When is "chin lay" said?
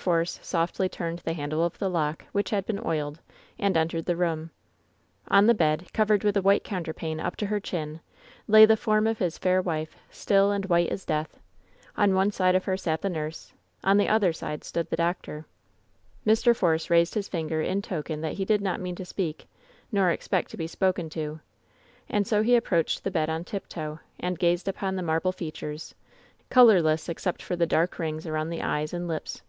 7.60-8.64